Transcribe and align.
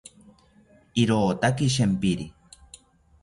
Irotaki 1.01 1.67
shempiri 1.75 2.25